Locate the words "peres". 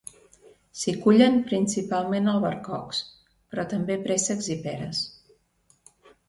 4.65-5.05